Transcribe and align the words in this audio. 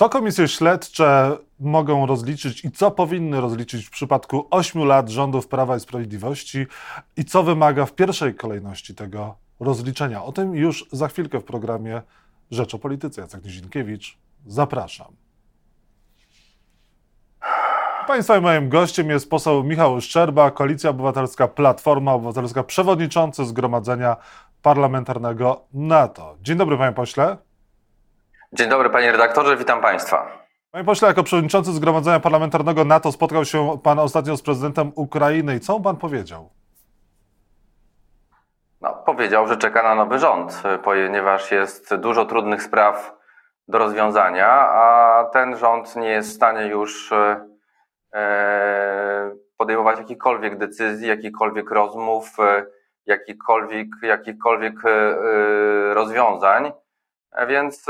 Co 0.00 0.08
komisje 0.08 0.48
śledcze 0.48 1.36
mogą 1.58 2.06
rozliczyć 2.06 2.64
i 2.64 2.70
co 2.70 2.90
powinny 2.90 3.40
rozliczyć 3.40 3.86
w 3.86 3.90
przypadku 3.90 4.46
ośmiu 4.50 4.84
lat 4.84 5.08
rządów 5.08 5.48
Prawa 5.48 5.76
i 5.76 5.80
Sprawiedliwości 5.80 6.66
i 7.16 7.24
co 7.24 7.42
wymaga 7.42 7.86
w 7.86 7.92
pierwszej 7.92 8.34
kolejności 8.34 8.94
tego 8.94 9.34
rozliczenia? 9.60 10.24
O 10.24 10.32
tym 10.32 10.54
już 10.54 10.86
za 10.92 11.08
chwilkę 11.08 11.40
w 11.40 11.44
programie 11.44 12.02
Rzecz 12.50 12.74
o 12.74 12.78
Polityce. 12.78 13.20
Jacek 13.20 13.44
Nizinkiewicz, 13.44 14.18
zapraszam. 14.46 15.12
Państwa 18.06 18.36
i 18.36 18.40
moim 18.40 18.68
gościem 18.68 19.10
jest 19.10 19.30
poseł 19.30 19.64
Michał 19.64 20.00
Szczerba, 20.00 20.50
Koalicja 20.50 20.90
Obywatelska, 20.90 21.48
Platforma 21.48 22.12
Obywatelska, 22.12 22.62
przewodniczący 22.62 23.44
Zgromadzenia 23.44 24.16
Parlamentarnego 24.62 25.64
NATO. 25.74 26.36
Dzień 26.42 26.56
dobry, 26.56 26.78
panie 26.78 26.92
pośle. 26.92 27.49
Dzień 28.52 28.68
dobry, 28.68 28.90
panie 28.90 29.12
redaktorze, 29.12 29.56
witam 29.56 29.80
państwa. 29.80 30.46
Panie 30.70 30.84
pośle, 30.84 31.08
jako 31.08 31.22
przewodniczący 31.22 31.72
Zgromadzenia 31.72 32.20
Parlamentarnego 32.20 32.84
NATO 32.84 33.12
spotkał 33.12 33.44
się 33.44 33.78
pan 33.82 33.98
ostatnio 33.98 34.36
z 34.36 34.42
prezydentem 34.42 34.92
Ukrainy 34.94 35.56
i 35.56 35.60
co 35.60 35.80
pan 35.80 35.96
powiedział? 35.96 36.50
No, 38.80 38.94
powiedział, 39.06 39.48
że 39.48 39.56
czeka 39.56 39.82
na 39.82 39.94
nowy 39.94 40.18
rząd, 40.18 40.62
ponieważ 40.84 41.50
jest 41.50 41.94
dużo 41.94 42.24
trudnych 42.24 42.62
spraw 42.62 43.16
do 43.68 43.78
rozwiązania, 43.78 44.48
a 44.50 45.24
ten 45.32 45.56
rząd 45.56 45.96
nie 45.96 46.08
jest 46.08 46.30
w 46.30 46.34
stanie 46.34 46.66
już 46.66 47.12
e, 47.12 47.40
podejmować 49.56 49.98
jakichkolwiek 49.98 50.58
decyzji, 50.58 51.08
jakichkolwiek 51.08 51.70
rozmów, 51.70 52.40
e, 52.40 52.66
jakichkolwiek, 53.06 53.88
jakichkolwiek 54.02 54.74
e, 54.84 55.94
rozwiązań. 55.94 56.72
Więc 57.48 57.86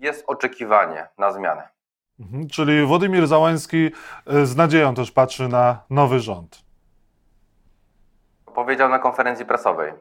jest 0.00 0.24
oczekiwanie 0.26 1.08
na 1.18 1.32
zmianę. 1.32 1.68
Mhm, 2.20 2.48
czyli 2.48 2.86
Władimir 2.86 3.26
Załański 3.26 3.90
z 4.26 4.56
nadzieją 4.56 4.94
też 4.94 5.10
patrzy 5.12 5.48
na 5.48 5.84
nowy 5.90 6.20
rząd. 6.20 6.62
Powiedział 8.54 8.88
na 8.88 8.98
konferencji 8.98 9.44
prasowej. 9.44 9.92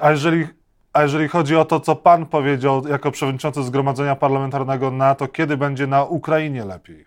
A 0.00 0.10
jeżeli, 0.10 0.48
a 0.92 1.02
jeżeli 1.02 1.28
chodzi 1.28 1.56
o 1.56 1.64
to, 1.64 1.80
co 1.80 1.96
pan 1.96 2.26
powiedział 2.26 2.82
jako 2.88 3.10
przewodniczący 3.10 3.62
Zgromadzenia 3.62 4.16
Parlamentarnego 4.16 4.90
NATO, 4.90 5.28
kiedy 5.28 5.56
będzie 5.56 5.86
na 5.86 6.04
Ukrainie 6.04 6.64
lepiej? 6.64 7.06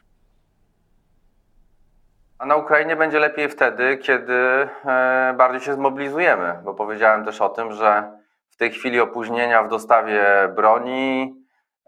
A 2.38 2.46
na 2.46 2.56
Ukrainie 2.56 2.96
będzie 2.96 3.20
lepiej 3.20 3.50
wtedy, 3.50 3.98
kiedy 3.98 4.34
e, 4.86 5.34
bardziej 5.38 5.62
się 5.62 5.74
zmobilizujemy, 5.74 6.54
bo 6.64 6.74
powiedziałem 6.74 7.26
też 7.26 7.42
o 7.42 7.50
tym, 7.50 7.74
że 7.74 8.23
w 8.54 8.58
tej 8.58 8.72
chwili 8.72 9.00
opóźnienia 9.00 9.64
w 9.64 9.70
dostawie 9.70 10.24
broni, 10.56 11.36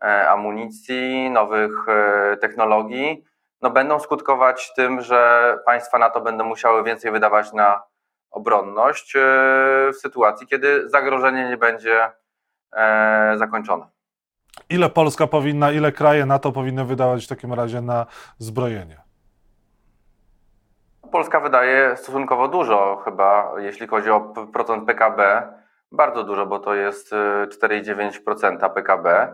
e, 0.02 0.30
amunicji, 0.30 1.30
nowych 1.30 1.90
e, 1.90 2.38
technologii, 2.38 3.24
no 3.62 3.70
będą 3.70 4.00
skutkować 4.00 4.74
tym, 4.74 5.02
że 5.02 5.58
państwa 5.66 5.98
NATO 5.98 6.22
będą 6.22 6.44
musiały 6.44 6.84
więcej 6.84 7.12
wydawać 7.12 7.54
na 7.54 7.84
obronność 8.32 9.16
e, 9.16 9.20
w 9.94 9.96
sytuacji, 9.96 10.48
kiedy 10.48 10.90
zagrożenie 10.90 11.50
nie 11.50 11.58
będzie 11.58 12.12
zakończone. 13.36 13.86
Ile 14.70 14.90
Polska 14.90 15.28
powinna, 15.28 15.72
ile 15.72 15.92
kraje 15.92 16.26
NATO 16.26 16.52
powinny 16.52 16.86
wydawać 16.86 17.26
w 17.26 17.28
takim 17.28 17.54
razie 17.54 17.82
na 17.82 18.06
zbrojenie? 18.38 19.02
Polska 21.12 21.40
wydaje 21.40 21.98
stosunkowo 21.98 22.48
dużo, 22.48 23.02
chyba 23.06 23.54
jeśli 23.58 23.88
chodzi 23.88 24.10
o 24.10 24.20
procent 24.54 24.86
PKB, 24.86 25.48
bardzo 25.96 26.24
dużo, 26.24 26.46
bo 26.46 26.60
to 26.60 26.76
jest 26.76 27.12
4,9% 27.12 28.66
e, 28.66 28.70
PKB. 28.70 29.34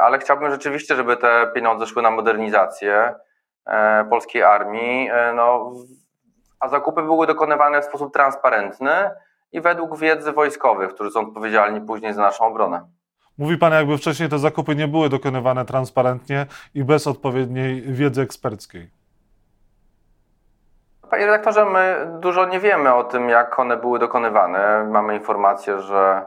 Ale 0.00 0.18
chciałbym 0.18 0.50
rzeczywiście, 0.50 0.96
żeby 0.96 1.16
te 1.16 1.50
pieniądze 1.54 1.86
szły 1.86 2.02
na 2.02 2.10
modernizację 2.10 3.14
polskiej 4.10 4.42
armii. 4.42 5.10
No, 5.34 5.72
a 6.60 6.68
zakupy 6.68 7.02
były 7.02 7.26
dokonywane 7.26 7.82
w 7.82 7.84
sposób 7.84 8.12
transparentny 8.12 9.10
i 9.52 9.60
według 9.60 9.98
wiedzy 9.98 10.32
wojskowych, 10.32 10.94
którzy 10.94 11.10
są 11.10 11.20
odpowiedzialni 11.20 11.80
później 11.80 12.14
za 12.14 12.22
naszą 12.22 12.44
obronę. 12.44 12.88
Mówi 13.38 13.58
Pan, 13.58 13.72
jakby 13.72 13.98
wcześniej 13.98 14.28
te 14.28 14.38
zakupy 14.38 14.74
nie 14.74 14.88
były 14.88 15.08
dokonywane 15.08 15.64
transparentnie 15.64 16.46
i 16.74 16.84
bez 16.84 17.06
odpowiedniej 17.06 17.82
wiedzy 17.82 18.22
eksperckiej. 18.22 18.97
Panie 21.10 21.26
redaktorze, 21.26 21.64
my 21.64 22.06
dużo 22.20 22.46
nie 22.46 22.60
wiemy 22.60 22.94
o 22.94 23.04
tym, 23.04 23.28
jak 23.28 23.58
one 23.58 23.76
były 23.76 23.98
dokonywane. 23.98 24.84
Mamy 24.90 25.14
informację, 25.14 25.80
że 25.80 26.24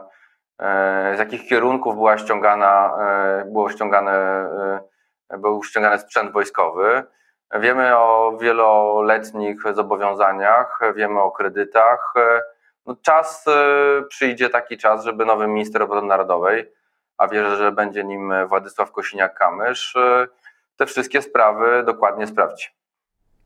e, 0.58 1.12
z 1.16 1.18
jakich 1.18 1.48
kierunków 1.48 1.94
była 1.94 2.18
ściągana, 2.18 2.96
e, 3.00 3.44
było 3.44 3.70
ściągane, 3.70 4.12
e, 5.30 5.38
był 5.38 5.64
ściągany 5.64 5.98
sprzęt 5.98 6.32
wojskowy. 6.32 7.02
Wiemy 7.54 7.96
o 7.96 8.36
wieloletnich 8.40 9.62
zobowiązaniach, 9.74 10.80
wiemy 10.94 11.20
o 11.20 11.30
kredytach. 11.30 12.14
No 12.86 12.96
czas 13.02 13.44
przyjdzie 14.08 14.50
taki 14.50 14.78
czas, 14.78 15.04
żeby 15.04 15.24
nowy 15.24 15.46
minister 15.46 15.82
obrony 15.82 16.08
narodowej, 16.08 16.72
a 17.18 17.28
wierzę, 17.28 17.56
że 17.56 17.72
będzie 17.72 18.04
nim 18.04 18.32
Władysław 18.46 18.92
Kosiniak-Kamysz, 18.92 19.98
te 20.76 20.86
wszystkie 20.86 21.22
sprawy 21.22 21.82
dokładnie 21.82 22.26
sprawdzi. 22.26 22.81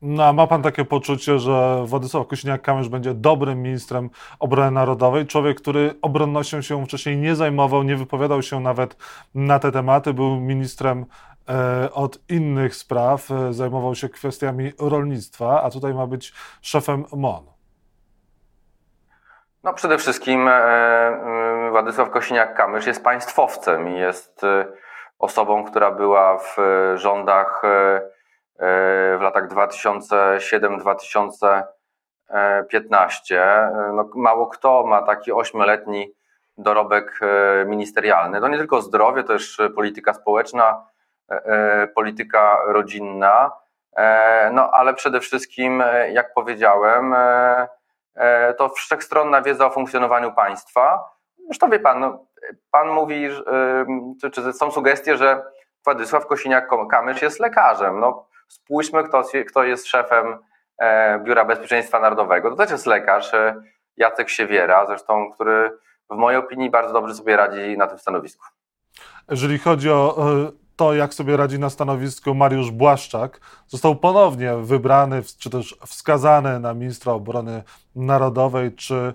No, 0.01 0.33
ma 0.33 0.47
pan 0.47 0.61
takie 0.61 0.85
poczucie, 0.85 1.39
że 1.39 1.83
Władysław 1.85 2.27
Kosiniak-Kamysz 2.27 2.89
będzie 2.89 3.13
dobrym 3.13 3.61
ministrem 3.61 4.09
obrony 4.39 4.71
narodowej? 4.71 5.27
Człowiek, 5.27 5.57
który 5.57 5.93
obronnością 6.01 6.61
się 6.61 6.85
wcześniej 6.85 7.17
nie 7.17 7.35
zajmował, 7.35 7.83
nie 7.83 7.95
wypowiadał 7.95 8.41
się 8.41 8.59
nawet 8.59 8.97
na 9.35 9.59
te 9.59 9.71
tematy, 9.71 10.13
był 10.13 10.39
ministrem 10.39 11.05
E, 11.49 11.93
od 11.93 12.19
innych 12.29 12.75
spraw, 12.75 13.31
e, 13.31 13.53
zajmował 13.53 13.95
się 13.95 14.09
kwestiami 14.09 14.71
rolnictwa, 14.79 15.63
a 15.63 15.69
tutaj 15.69 15.93
ma 15.93 16.07
być 16.07 16.33
szefem 16.61 17.05
MON. 17.13 17.45
No 19.63 19.73
przede 19.73 19.97
wszystkim 19.97 20.47
e, 20.47 21.69
Władysław 21.71 22.09
Kosiniak-Kamysz 22.09 22.87
jest 22.87 23.03
państwowcem 23.03 23.89
i 23.89 23.99
jest 23.99 24.41
osobą, 25.19 25.63
która 25.63 25.91
była 25.91 26.37
w 26.37 26.57
rządach 26.95 27.61
w 28.59 29.19
latach 29.21 29.47
2007-2015. 29.47 31.63
No, 33.93 34.09
mało 34.15 34.47
kto 34.47 34.83
ma 34.83 35.01
taki 35.01 35.31
ośmioletni 35.31 36.13
dorobek 36.57 37.19
ministerialny. 37.65 38.41
To 38.41 38.47
nie 38.47 38.57
tylko 38.57 38.81
zdrowie, 38.81 39.23
też 39.23 39.57
polityka 39.75 40.13
społeczna, 40.13 40.87
E, 41.31 41.45
e, 41.45 41.87
polityka 41.87 42.57
rodzinna, 42.65 43.51
e, 43.95 44.49
no 44.53 44.71
ale 44.71 44.93
przede 44.93 45.19
wszystkim, 45.19 45.83
jak 46.11 46.33
powiedziałem, 46.33 47.15
to 48.57 48.69
wszechstronna 48.69 49.41
wiedza 49.41 49.65
o 49.65 49.69
funkcjonowaniu 49.69 50.31
państwa. 50.31 51.09
Zresztą 51.45 51.69
wie 51.69 51.79
pan, 51.79 51.99
no, 51.99 52.25
pan 52.71 52.89
mówi, 52.89 53.29
czy, 54.21 54.31
czy 54.31 54.53
są 54.53 54.71
sugestie, 54.71 55.17
że 55.17 55.43
Władysław 55.85 56.27
Kosiniak-Kamysz 56.27 57.23
jest 57.23 57.39
lekarzem. 57.39 57.99
No, 57.99 58.27
spójrzmy, 58.47 59.03
kto, 59.03 59.23
kto 59.47 59.63
jest 59.63 59.87
szefem 59.87 60.37
Biura 61.23 61.45
Bezpieczeństwa 61.45 61.99
Narodowego. 61.99 62.49
To 62.49 62.55
też 62.55 62.71
jest 62.71 62.85
lekarz, 62.85 63.31
Jacek 63.97 64.29
Siewiera, 64.29 64.85
zresztą, 64.85 65.31
który 65.33 65.77
w 66.09 66.15
mojej 66.15 66.39
opinii 66.39 66.69
bardzo 66.69 66.93
dobrze 66.93 67.15
sobie 67.15 67.37
radzi 67.37 67.77
na 67.77 67.87
tym 67.87 67.97
stanowisku. 67.97 68.45
Jeżeli 69.29 69.59
chodzi 69.59 69.89
o 69.91 70.17
to, 70.75 70.93
jak 70.93 71.13
sobie 71.13 71.37
radzi 71.37 71.59
na 71.59 71.69
stanowisku 71.69 72.35
Mariusz 72.35 72.71
Błaszczak, 72.71 73.39
został 73.67 73.95
ponownie 73.95 74.53
wybrany, 74.55 75.21
czy 75.39 75.49
też 75.49 75.77
wskazany 75.85 76.59
na 76.59 76.73
ministra 76.73 77.13
obrony 77.13 77.63
narodowej, 77.95 78.75
czy 78.75 79.13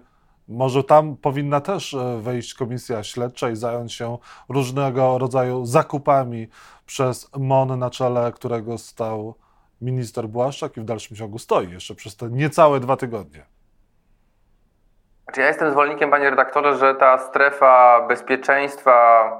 może 0.52 0.84
tam 0.84 1.16
powinna 1.16 1.60
też 1.60 1.94
e, 1.94 2.18
wejść 2.20 2.54
komisja 2.54 3.02
śledcza 3.02 3.50
i 3.50 3.56
zająć 3.56 3.92
się 3.92 4.18
różnego 4.48 5.18
rodzaju 5.18 5.66
zakupami 5.66 6.48
przez 6.86 7.30
MON, 7.38 7.78
na 7.78 7.90
czele 7.90 8.32
którego 8.32 8.78
stał 8.78 9.34
minister 9.80 10.28
Błaszczak 10.28 10.76
i 10.76 10.80
w 10.80 10.84
dalszym 10.84 11.16
ciągu 11.16 11.38
stoi 11.38 11.70
jeszcze 11.70 11.94
przez 11.94 12.16
te 12.16 12.30
niecałe 12.30 12.80
dwa 12.80 12.96
tygodnie. 12.96 13.42
Znaczy 15.24 15.40
ja 15.40 15.46
jestem 15.46 15.70
zwolennikiem, 15.70 16.10
panie 16.10 16.30
redaktorze, 16.30 16.76
że 16.76 16.94
ta 16.94 17.18
strefa 17.18 18.06
bezpieczeństwa 18.08 19.30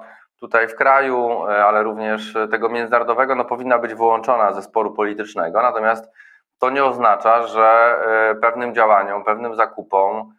tutaj 0.40 0.68
w 0.68 0.74
kraju, 0.74 1.46
e, 1.46 1.64
ale 1.64 1.82
również 1.82 2.34
tego 2.50 2.68
międzynarodowego, 2.68 3.34
no, 3.34 3.44
powinna 3.44 3.78
być 3.78 3.94
wyłączona 3.94 4.52
ze 4.52 4.62
sporu 4.62 4.92
politycznego. 4.94 5.62
Natomiast 5.62 6.12
to 6.58 6.70
nie 6.70 6.84
oznacza, 6.84 7.46
że 7.46 7.96
e, 8.30 8.34
pewnym 8.34 8.74
działaniom, 8.74 9.24
pewnym 9.24 9.54
zakupom, 9.54 10.34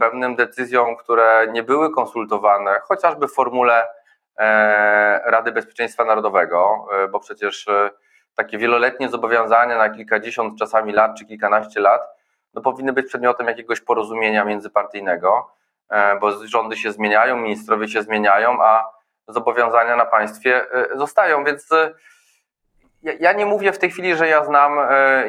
pewnym 0.00 0.36
decyzjom, 0.36 0.96
które 0.96 1.46
nie 1.52 1.62
były 1.62 1.94
konsultowane, 1.94 2.80
chociażby 2.80 3.28
w 3.28 3.34
formule 3.34 3.88
Rady 5.24 5.52
Bezpieczeństwa 5.52 6.04
Narodowego, 6.04 6.86
bo 7.10 7.20
przecież 7.20 7.66
takie 8.34 8.58
wieloletnie 8.58 9.08
zobowiązania 9.08 9.78
na 9.78 9.90
kilkadziesiąt 9.90 10.58
czasami 10.58 10.92
lat 10.92 11.18
czy 11.18 11.24
kilkanaście 11.24 11.80
lat, 11.80 12.00
no 12.54 12.62
powinny 12.62 12.92
być 12.92 13.06
przedmiotem 13.06 13.46
jakiegoś 13.46 13.80
porozumienia 13.80 14.44
międzypartyjnego, 14.44 15.50
bo 16.20 16.46
rządy 16.46 16.76
się 16.76 16.92
zmieniają, 16.92 17.36
ministrowie 17.36 17.88
się 17.88 18.02
zmieniają, 18.02 18.62
a 18.62 18.84
zobowiązania 19.28 19.96
na 19.96 20.06
państwie 20.06 20.66
zostają, 20.94 21.44
więc 21.44 21.68
ja 23.02 23.32
nie 23.32 23.46
mówię 23.46 23.72
w 23.72 23.78
tej 23.78 23.90
chwili, 23.90 24.16
że 24.16 24.28
ja 24.28 24.44
znam 24.44 24.78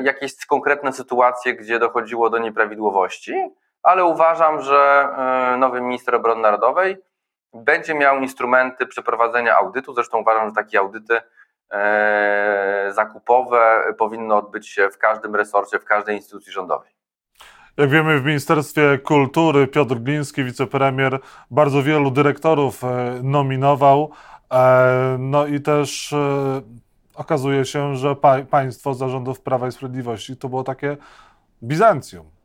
jakieś 0.04 0.46
konkretne 0.46 0.94
sytuacje, 0.94 1.54
gdzie 1.54 1.80
dochodziło 1.80 2.30
do 2.30 2.38
nieprawidłowości, 2.38 3.50
ale 3.84 4.06
uważam, 4.06 4.62
że 4.62 5.10
nowy 5.58 5.82
minister 5.82 6.16
obrony 6.16 6.42
narodowej 6.42 6.98
będzie 7.54 7.96
miał 7.96 8.20
instrumenty 8.20 8.88
przeprowadzenia 8.88 9.56
audytu. 9.56 9.94
Zresztą 9.94 10.18
uważam, 10.18 10.50
że 10.50 10.56
takie 10.56 10.80
audyty 10.80 11.22
zakupowe 12.90 13.84
powinny 13.98 14.34
odbyć 14.36 14.70
się 14.70 14.90
w 14.90 14.98
każdym 14.98 15.36
resorcie, 15.36 15.80
w 15.80 15.86
każdej 15.86 16.16
instytucji 16.16 16.52
rządowej. 16.52 16.92
Jak 17.78 17.90
wiemy, 17.90 18.20
w 18.20 18.26
Ministerstwie 18.26 18.98
Kultury 18.98 19.68
Piotr 19.68 19.96
Gliński, 19.96 20.44
wicepremier, 20.44 21.20
bardzo 21.52 21.84
wielu 21.84 22.12
dyrektorów 22.12 22.84
e, 22.84 23.20
nominował. 23.24 24.12
E, 24.52 25.16
no 25.20 25.48
i 25.48 25.62
też 25.62 26.14
e, 26.14 26.62
okazuje 27.16 27.66
się, 27.66 27.96
że 27.96 28.16
państwo 28.50 28.94
zarządów 28.94 29.42
Prawa 29.42 29.68
i 29.68 29.72
Sprawiedliwości 29.72 30.38
to 30.38 30.50
było 30.50 30.64
takie 30.64 30.98
Bizancjum. 31.64 32.41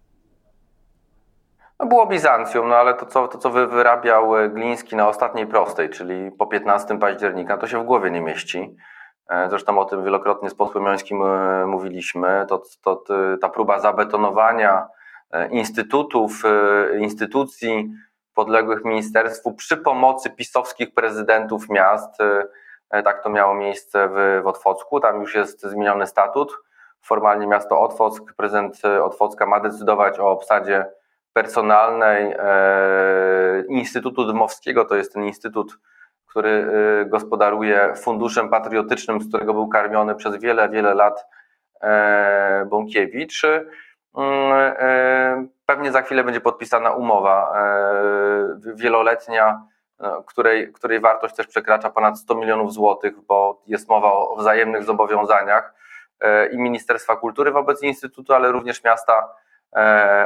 No 1.80 1.86
było 1.86 2.06
Bizancjum, 2.06 2.68
no 2.68 2.76
ale 2.76 2.94
to 2.94 3.06
co, 3.06 3.28
to, 3.28 3.38
co 3.38 3.50
wyrabiał 3.50 4.32
Gliński 4.50 4.96
na 4.96 5.08
ostatniej 5.08 5.46
prostej, 5.46 5.90
czyli 5.90 6.30
po 6.30 6.46
15 6.46 6.98
października, 6.98 7.56
to 7.56 7.66
się 7.66 7.82
w 7.82 7.84
głowie 7.84 8.10
nie 8.10 8.20
mieści. 8.20 8.76
Zresztą 9.48 9.78
o 9.78 9.84
tym 9.84 10.04
wielokrotnie 10.04 10.50
z 10.50 10.54
posłem 10.54 10.84
Jońskim 10.84 11.22
mówiliśmy. 11.66 12.46
To, 12.48 12.62
to, 12.82 13.04
ta 13.40 13.48
próba 13.48 13.80
zabetonowania 13.80 14.88
E, 15.30 15.48
instytutów, 15.48 16.42
e, 16.44 16.98
instytucji 16.98 17.90
podległych 18.34 18.84
ministerstwu 18.84 19.54
przy 19.54 19.76
pomocy 19.76 20.30
pisowskich 20.30 20.94
prezydentów 20.94 21.68
miast. 21.68 22.20
E, 22.90 23.02
tak 23.02 23.22
to 23.22 23.30
miało 23.30 23.54
miejsce 23.54 24.08
w, 24.08 24.42
w 24.42 24.46
Otwocku. 24.46 25.00
Tam 25.00 25.20
już 25.20 25.34
jest 25.34 25.62
zmieniony 25.62 26.06
statut. 26.06 26.58
Formalnie 27.02 27.46
miasto 27.46 27.80
Otwock, 27.80 28.34
prezydent 28.36 28.82
Otwocka 29.02 29.46
ma 29.46 29.60
decydować 29.60 30.18
o 30.18 30.30
obsadzie 30.30 30.86
personalnej 31.36 32.34
Instytutu 33.68 34.24
Dmowskiego. 34.24 34.84
To 34.84 34.96
jest 34.96 35.12
ten 35.12 35.24
instytut, 35.24 35.78
który 36.26 36.66
gospodaruje 37.06 37.94
funduszem 37.96 38.48
patriotycznym, 38.48 39.20
z 39.20 39.28
którego 39.28 39.54
był 39.54 39.68
karmiony 39.68 40.14
przez 40.14 40.36
wiele, 40.36 40.68
wiele 40.68 40.94
lat 40.94 41.26
Bąkiewicz. 42.66 43.42
E, 44.16 45.46
pewnie 45.66 45.92
za 45.92 46.02
chwilę 46.02 46.24
będzie 46.24 46.40
podpisana 46.40 46.90
umowa 46.90 47.52
e, 47.56 48.74
wieloletnia, 48.74 49.62
e, 50.00 50.22
której, 50.26 50.72
której 50.72 51.00
wartość 51.00 51.34
też 51.34 51.46
przekracza 51.46 51.90
ponad 51.90 52.18
100 52.18 52.34
milionów 52.34 52.72
złotych, 52.72 53.20
bo 53.20 53.62
jest 53.66 53.88
mowa 53.88 54.12
o 54.12 54.36
wzajemnych 54.36 54.84
zobowiązaniach 54.84 55.74
i 56.52 56.58
Ministerstwa 56.58 57.16
Kultury 57.16 57.50
wobec 57.50 57.82
Instytutu, 57.82 58.34
ale 58.34 58.52
również 58.52 58.84
miasta 58.84 59.28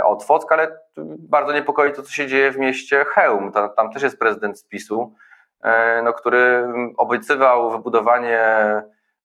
Otwock, 0.05 0.53
ale 0.53 0.79
bardzo 1.19 1.53
niepokoi 1.53 1.93
to, 1.93 2.03
co 2.03 2.11
się 2.11 2.27
dzieje 2.27 2.51
w 2.51 2.59
mieście 2.59 3.05
Chełm. 3.05 3.53
Tam, 3.53 3.71
tam 3.77 3.93
też 3.93 4.03
jest 4.03 4.19
prezydent 4.19 4.59
spisu, 4.59 5.15
no, 6.05 6.13
który 6.13 6.69
obiecywał 6.97 7.71
wybudowanie 7.71 8.43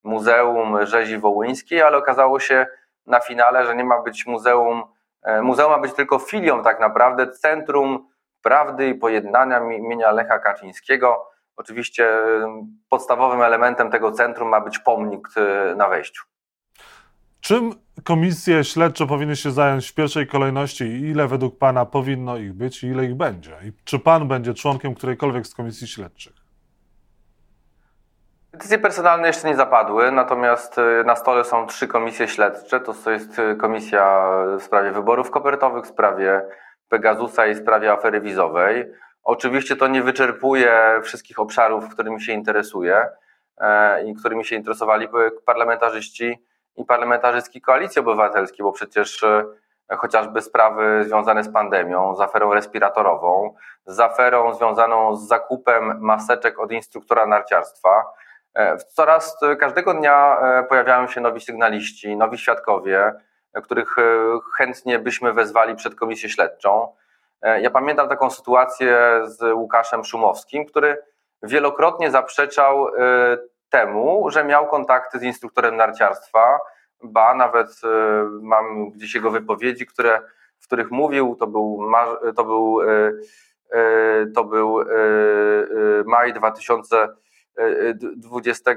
Muzeum 0.04 0.86
Rzezi 0.86 1.18
Wołyńskiej, 1.18 1.82
ale 1.82 1.98
okazało 1.98 2.40
się, 2.40 2.66
na 3.08 3.20
finale, 3.20 3.66
że 3.66 3.76
nie 3.76 3.84
ma 3.84 4.02
być 4.02 4.26
muzeum, 4.26 4.84
e, 5.24 5.42
muzeum 5.42 5.72
ma 5.72 5.80
być 5.80 5.94
tylko 5.94 6.20
filią 6.20 6.64
tak 6.64 6.80
naprawdę 6.80 7.32
Centrum 7.32 8.10
Prawdy 8.42 8.88
i 8.88 8.96
Pojednania 8.96 9.60
imienia 9.60 10.12
Lecha 10.12 10.40
Kaczyńskiego. 10.40 11.28
Oczywiście 11.58 12.10
podstawowym 12.90 13.42
elementem 13.42 13.92
tego 13.92 14.12
centrum 14.12 14.50
ma 14.50 14.62
być 14.62 14.80
pomnik 14.80 15.28
e, 15.38 15.76
na 15.76 15.88
wejściu. 15.88 16.24
Czym 17.46 17.72
komisje 18.04 18.64
śledcze 18.64 19.08
powinny 19.08 19.36
się 19.36 19.52
zająć 19.52 19.92
w 19.92 19.94
pierwszej 19.94 20.28
kolejności 20.28 20.84
i 20.84 21.10
ile 21.10 21.28
według 21.28 21.58
Pana 21.58 21.86
powinno 21.86 22.38
ich 22.38 22.54
być 22.54 22.84
i 22.84 22.88
ile 22.88 23.06
ich 23.06 23.16
będzie? 23.16 23.58
I 23.64 23.72
czy 23.84 24.00
Pan 24.00 24.28
będzie 24.28 24.54
członkiem 24.54 24.96
którejkolwiek 24.96 25.48
z 25.48 25.56
komisji 25.56 25.88
śledczych? 25.88 26.34
Decyzje 28.54 28.80
personalne 28.80 29.28
jeszcze 29.28 29.48
nie 29.48 29.56
zapadły, 29.56 30.12
natomiast 30.12 30.78
y, 30.78 31.04
na 31.06 31.16
stole 31.16 31.44
są 31.44 31.68
trzy 31.68 31.88
komisje 31.88 32.28
śledcze. 32.28 32.80
To 32.80 33.12
jest 33.12 33.40
y, 33.40 33.56
komisja 33.56 34.30
w 34.60 34.64
sprawie 34.64 34.92
wyborów 34.92 35.32
kopertowych, 35.32 35.86
w 35.86 35.90
sprawie 35.90 36.42
Pegasusa 36.90 37.48
i 37.48 37.56
w 37.56 37.58
sprawie 37.58 37.92
afery 37.92 38.22
wizowej. 38.22 38.86
Oczywiście 39.24 39.76
to 39.76 39.88
nie 39.88 40.04
wyczerpuje 40.04 41.00
wszystkich 41.04 41.40
obszarów, 41.40 41.90
którymi 41.90 42.22
się 42.22 42.34
interesuje 42.34 43.08
e, 43.58 44.04
i 44.06 44.16
którymi 44.16 44.46
się 44.46 44.56
interesowali 44.56 45.08
parlamentarzyści 45.46 46.46
i 46.78 46.86
parlamentarzystki 46.86 47.62
Koalicji 47.62 48.00
Obywatelskiej, 48.00 48.64
bo 48.64 48.72
przecież 48.72 49.24
e, 49.24 49.46
chociażby 49.98 50.42
sprawy 50.42 51.04
związane 51.04 51.44
z 51.44 51.50
pandemią, 51.50 52.16
z 52.16 52.22
aferą 52.22 52.54
respiratorową, 52.54 53.56
z 53.86 54.00
aferą 54.00 54.54
związaną 54.54 55.16
z 55.16 55.28
zakupem 55.28 55.98
maseczek 56.00 56.60
od 56.60 56.72
instruktora 56.72 57.26
narciarstwa, 57.26 58.06
E, 58.56 58.78
coraz 58.78 59.44
e, 59.44 59.56
każdego 59.56 59.94
dnia 59.94 60.38
pojawiają 60.70 61.08
się 61.08 61.22
nowi 61.22 61.42
sygnaliści, 61.42 62.18
nowi 62.18 62.38
świadkowie, 62.38 63.14
których 63.64 63.96
chętnie 64.58 65.00
byśmy 65.00 65.34
wezwali 65.34 65.76
przed 65.76 65.96
komisję 65.96 66.30
śledczą. 66.30 66.94
Ja 67.42 67.70
pamiętam 67.70 68.10
taką 68.10 68.30
sytuację 68.30 69.22
z 69.26 69.54
Łukaszem 69.54 70.04
Szumowskim, 70.04 70.66
który 70.66 71.04
wielokrotnie 71.44 72.12
zaprzeczał 72.12 72.88
temu, 73.70 74.30
że 74.30 74.44
miał 74.44 74.68
kontakty 74.68 75.20
z 75.20 75.24
instruktorem 75.24 75.76
narciarstwa, 75.76 76.60
ba 77.04 77.36
nawet 77.36 77.82
mam 78.42 78.90
gdzieś 78.92 79.16
jego 79.16 79.32
wypowiedzi, 79.32 79.86
które, 79.86 80.22
w 80.60 80.66
których 80.68 80.92
mówił, 80.92 81.36
to 81.40 81.48
był, 81.48 81.92
to 82.36 82.44
był, 82.44 82.80
to 84.36 84.44
był 84.44 84.80
maj 86.06 86.34
2000 86.34 87.08
2020 87.56 88.72
e, 88.72 88.76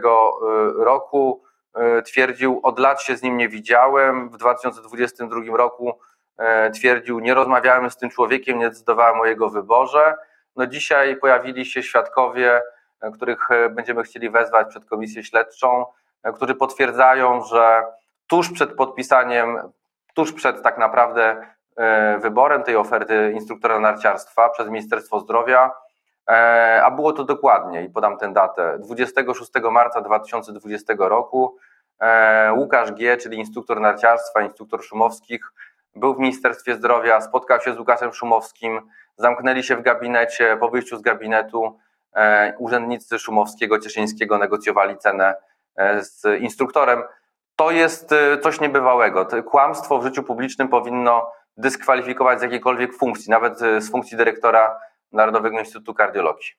roku. 0.85 1.43
Twierdził, 2.05 2.61
od 2.63 2.79
lat 2.79 3.03
się 3.03 3.17
z 3.17 3.23
nim 3.23 3.37
nie 3.37 3.49
widziałem. 3.49 4.29
W 4.29 4.37
2022 4.37 5.57
roku 5.57 5.99
twierdził, 6.75 7.21
nie 7.21 7.35
rozmawiałem 7.35 7.91
z 7.91 7.97
tym 7.97 8.11
człowiekiem, 8.11 8.59
nie 8.59 8.69
decydowałem 8.69 9.21
o 9.21 9.27
jego 9.27 9.51
wyborze. 9.51 10.17
No 10.57 10.67
dzisiaj 10.67 11.17
pojawili 11.17 11.67
się 11.67 11.83
świadkowie, 11.83 12.61
których 13.15 13.49
będziemy 13.71 14.03
chcieli 14.03 14.31
wezwać 14.31 14.69
przed 14.69 14.85
komisję 14.85 15.25
śledczą, 15.25 15.87
którzy 16.35 16.55
potwierdzają, 16.55 17.45
że 17.45 17.87
tuż 18.27 18.53
przed 18.53 18.73
podpisaniem, 18.73 19.59
tuż 20.15 20.33
przed 20.33 20.63
tak 20.63 20.79
naprawdę 20.79 21.37
wyborem 22.19 22.63
tej 22.63 22.77
oferty 22.77 23.33
instruktora 23.35 23.81
narciarstwa 23.81 24.49
przez 24.49 24.69
Ministerstwo 24.69 25.21
Zdrowia, 25.21 25.71
E, 26.29 26.83
a 26.85 26.91
było 26.91 27.13
to 27.13 27.25
dokładnie, 27.25 27.85
i 27.85 27.91
podam 27.91 28.19
tę 28.19 28.33
datę, 28.33 28.79
26 28.79 29.51
marca 29.71 30.01
2020 30.01 30.95
roku 30.99 31.57
e, 32.01 32.53
Łukasz 32.57 32.93
G., 32.93 33.17
czyli 33.17 33.39
instruktor 33.39 33.81
narciarstwa, 33.81 34.43
instruktor 34.43 34.85
Szumowskich, 34.85 35.53
był 35.95 36.15
w 36.15 36.19
Ministerstwie 36.19 36.75
Zdrowia, 36.75 37.21
spotkał 37.21 37.61
się 37.61 37.75
z 37.75 37.79
Łukaszem 37.79 38.13
Szumowskim, 38.13 38.81
zamknęli 39.17 39.63
się 39.63 39.77
w 39.77 39.83
gabinecie, 39.83 40.57
po 40.61 40.69
wyjściu 40.69 40.97
z 40.97 41.03
gabinetu 41.03 41.65
e, 41.67 41.71
urzędnicy 42.59 43.19
Szumowskiego, 43.19 43.79
Cieszyńskiego 43.79 44.39
negocjowali 44.39 44.99
cenę 44.99 45.35
z 46.01 46.41
instruktorem. 46.41 47.03
To 47.57 47.71
jest 47.71 48.15
coś 48.43 48.61
niebywałego. 48.61 49.25
To 49.25 49.43
kłamstwo 49.43 49.99
w 49.99 50.05
życiu 50.05 50.23
publicznym 50.23 50.69
powinno 50.69 51.33
dyskwalifikować 51.57 52.39
z 52.41 52.43
jakiejkolwiek 52.43 52.95
funkcji, 52.95 53.31
nawet 53.31 53.59
z 53.59 53.91
funkcji 53.91 54.17
dyrektora 54.17 54.81
Narodowego 55.13 55.59
Instytutu 55.59 55.95
Kardiologii. 55.95 56.51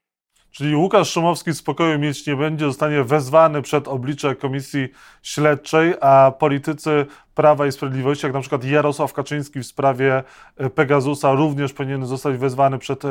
Czyli 0.52 0.76
Łukasz 0.76 1.12
Szumowski 1.12 1.54
spokoju 1.54 2.00
mieć 2.00 2.28
nie 2.28 2.36
będzie, 2.36 2.66
zostanie 2.66 3.04
wezwany 3.04 3.62
przed 3.62 3.88
oblicze 3.88 4.36
komisji 4.36 4.90
śledczej, 5.24 5.96
a 6.02 6.32
politycy 6.40 7.06
Prawa 7.36 7.66
i 7.66 7.72
Sprawiedliwości, 7.72 8.26
jak 8.26 8.34
na 8.34 8.40
przykład 8.40 8.64
Jarosław 8.64 9.14
Kaczyński 9.14 9.60
w 9.60 9.66
sprawie 9.66 10.24
e, 10.58 10.70
Pegasusa, 10.70 11.34
również 11.34 11.74
powinien 11.74 12.06
zostać 12.06 12.38
wezwany 12.38 12.78
przed 12.78 13.06
e, 13.06 13.10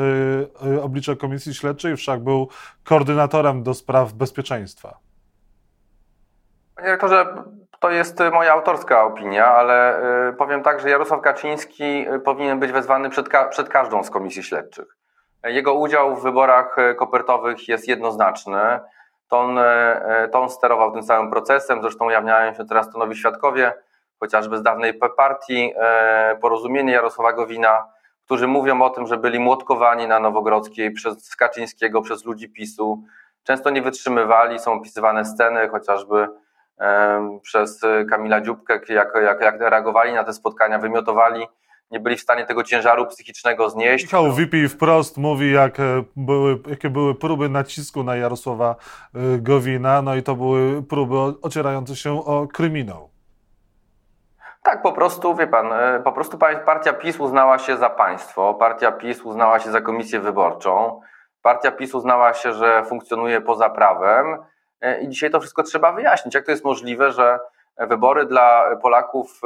e, 0.75 0.81
oblicze 0.81 1.15
komisji 1.15 1.53
śledczej, 1.53 1.97
wszak 1.97 2.19
był 2.23 2.49
koordynatorem 2.83 3.63
do 3.63 3.73
spraw 3.73 4.13
bezpieczeństwa. 4.13 4.97
Panie 6.75 6.87
rektorze, 6.87 7.43
to 7.79 7.91
jest 7.91 8.19
moja 8.33 8.53
autorska 8.53 9.03
opinia, 9.03 9.45
ale 9.45 10.01
powiem 10.37 10.63
tak, 10.63 10.79
że 10.79 10.89
Jarosław 10.89 11.21
Kaczyński 11.21 12.05
powinien 12.25 12.59
być 12.59 12.71
wezwany 12.71 13.09
przed, 13.09 13.29
ka 13.29 13.47
przed 13.47 13.69
każdą 13.69 14.03
z 14.03 14.09
komisji 14.09 14.43
śledczych. 14.43 14.98
Jego 15.43 15.73
udział 15.73 16.15
w 16.15 16.23
wyborach 16.23 16.79
e, 16.79 16.95
kopertowych 16.95 17.67
jest 17.67 17.87
jednoznaczny. 17.87 18.79
To 19.27 19.39
on, 19.39 19.57
e, 19.57 19.63
e, 20.05 20.27
to 20.27 20.41
on 20.41 20.49
sterował 20.49 20.91
tym 20.91 21.03
całym 21.03 21.29
procesem, 21.29 21.81
zresztą 21.81 22.05
ujawniają 22.05 22.53
się 22.53 22.65
teraz 22.65 22.91
to 22.91 22.99
nowi 22.99 23.15
świadkowie, 23.15 23.73
chociażby 24.19 24.57
z 24.57 24.63
dawnej 24.63 24.93
partii 25.17 25.73
Porozumienie 26.41 26.93
Jarosława 26.93 27.33
Gowina, 27.33 27.87
którzy 28.25 28.47
mówią 28.47 28.81
o 28.81 28.89
tym, 28.89 29.07
że 29.07 29.17
byli 29.17 29.39
młotkowani 29.39 30.07
na 30.07 30.19
Nowogrodzkiej 30.19 30.91
przez 30.91 31.35
Kaczyńskiego, 31.35 32.01
przez 32.01 32.25
ludzi 32.25 32.49
PiSu, 32.49 33.03
często 33.43 33.69
nie 33.69 33.81
wytrzymywali. 33.81 34.59
Są 34.59 34.73
opisywane 34.73 35.25
sceny, 35.25 35.69
chociażby 35.69 36.27
przez 37.41 37.81
Kamila 38.09 38.41
Dziubkę, 38.41 38.79
jak, 38.89 39.13
jak, 39.23 39.41
jak 39.41 39.61
reagowali 39.61 40.13
na 40.13 40.23
te 40.23 40.33
spotkania, 40.33 40.79
wymiotowali 40.79 41.47
nie 41.91 41.99
byli 41.99 42.17
w 42.17 42.21
stanie 42.21 42.45
tego 42.45 42.63
ciężaru 42.63 43.05
psychicznego 43.05 43.69
znieść. 43.69 44.05
Michał 44.05 44.31
Wipi 44.31 44.69
wprost 44.69 45.17
mówi, 45.17 45.53
jak 45.53 45.79
e, 45.79 46.03
były, 46.15 46.59
jakie 46.67 46.89
były 46.89 47.15
próby 47.15 47.49
nacisku 47.49 48.03
na 48.03 48.15
Jarosława 48.15 48.75
e, 49.15 49.19
Gowina, 49.37 50.01
no 50.01 50.15
i 50.15 50.23
to 50.23 50.35
były 50.35 50.83
próby 50.83 51.15
ocierające 51.41 51.95
się 51.95 52.25
o 52.25 52.47
kryminał. 52.47 53.09
Tak, 54.63 54.81
po 54.81 54.93
prostu, 54.93 55.35
wie 55.35 55.47
pan, 55.47 55.73
e, 55.73 56.01
po 56.03 56.11
prostu 56.11 56.37
partia 56.65 56.93
PiS 56.93 57.19
uznała 57.19 57.59
się 57.59 57.77
za 57.77 57.89
państwo, 57.89 58.53
partia 58.53 58.91
PiS 58.91 59.21
uznała 59.21 59.59
się 59.59 59.71
za 59.71 59.81
komisję 59.81 60.19
wyborczą, 60.19 61.01
partia 61.41 61.71
PiS 61.71 61.95
uznała 61.95 62.33
się, 62.33 62.53
że 62.53 62.85
funkcjonuje 62.85 63.41
poza 63.41 63.69
prawem 63.69 64.37
i 65.01 65.09
dzisiaj 65.09 65.31
to 65.31 65.39
wszystko 65.39 65.63
trzeba 65.63 65.91
wyjaśnić. 65.91 66.35
Jak 66.35 66.45
to 66.45 66.51
jest 66.51 66.63
możliwe, 66.63 67.11
że 67.11 67.39
wybory 67.87 68.25
dla 68.25 68.75
Polaków 68.75 69.41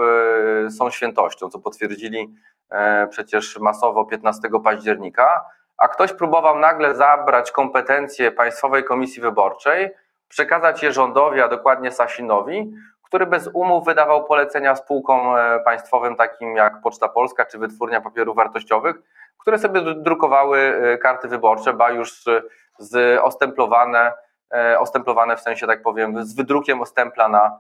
e, 0.66 0.72
są 0.72 0.90
świętością, 0.90 1.50
co 1.50 1.60
potwierdzili 1.60 2.36
e, 2.72 3.08
przecież 3.08 3.60
masowo 3.60 4.06
15 4.06 4.50
października, 4.64 5.46
a 5.78 5.88
ktoś 5.88 6.14
próbował 6.14 6.60
nagle 6.60 6.96
zabrać 6.96 7.52
kompetencje 7.52 8.32
Państwowej 8.32 8.84
Komisji 8.84 9.22
Wyborczej, 9.22 9.92
przekazać 10.28 10.84
je 10.84 10.92
rządowi, 10.92 11.42
a 11.42 11.48
dokładnie 11.48 11.92
Sasinowi, 11.92 12.74
który 13.04 13.26
bez 13.26 13.50
umów 13.54 13.86
wydawał 13.86 14.24
polecenia 14.26 14.76
spółkom 14.76 15.36
e, 15.38 15.60
państwowym 15.60 16.16
takim 16.16 16.56
jak 16.56 16.82
Poczta 16.82 17.10
Polska 17.10 17.46
czy 17.46 17.58
Wytwórnia 17.58 18.02
Papierów 18.02 18.36
Wartościowych, 18.36 18.96
które 19.38 19.60
sobie 19.60 19.82
drukowały 19.82 20.80
karty 21.02 21.28
wyborcze, 21.28 21.74
ba 21.74 21.90
już 21.90 22.24
z 22.78 23.20
ostemplowane, 23.22 24.14
ostemplowane 24.80 25.38
w 25.38 25.40
sensie, 25.40 25.68
tak 25.68 25.82
powiem, 25.82 26.26
z 26.26 26.36
wydrukiem 26.36 26.82
ostempla 26.82 27.30
na, 27.30 27.60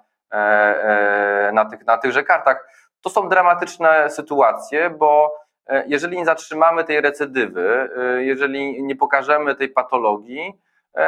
na, 1.54 1.66
tych, 1.66 1.86
na 1.86 1.98
tychże 1.98 2.24
kartach. 2.24 2.68
To 3.02 3.10
są 3.10 3.30
dramatyczne 3.30 4.10
sytuacje, 4.10 4.90
bo 4.90 5.36
e, 5.68 5.84
jeżeli 5.88 6.18
nie 6.18 6.26
zatrzymamy 6.26 6.84
tej 6.84 7.02
recydywy, 7.02 7.90
jeżeli 8.18 8.84
nie 8.84 8.96
pokażemy 8.96 9.56
tej 9.56 9.70
patologii, 9.70 10.54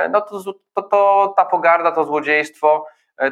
no 0.09 0.21
to, 0.21 0.43
to, 0.73 0.81
to 0.81 1.33
ta 1.37 1.45
pogarda, 1.45 1.91
to 1.91 2.05
złodziejstwo, 2.05 2.85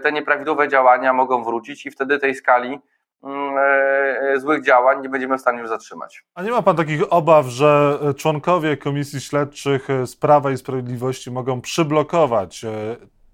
te 0.03 0.11
nieprawidłowe 0.11 0.67
działania 0.67 1.13
mogą 1.13 1.43
wrócić 1.43 1.85
i 1.85 1.91
wtedy 1.91 2.19
tej 2.19 2.35
skali 2.35 2.79
mm, 3.23 4.39
złych 4.39 4.65
działań 4.65 5.01
nie 5.01 5.09
będziemy 5.09 5.37
w 5.37 5.41
stanie 5.41 5.59
już 5.59 5.69
zatrzymać. 5.69 6.23
A 6.35 6.43
nie 6.43 6.51
ma 6.51 6.61
Pan 6.61 6.75
takich 6.75 7.13
obaw, 7.13 7.45
że 7.45 7.99
członkowie 8.17 8.77
komisji 8.77 9.21
śledczych 9.21 9.87
z 10.05 10.15
Prawa 10.15 10.51
i 10.51 10.57
Sprawiedliwości 10.57 11.31
mogą 11.31 11.61
przyblokować 11.61 12.65